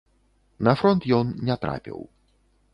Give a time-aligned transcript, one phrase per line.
[0.67, 1.99] На фронт ён не трапіў.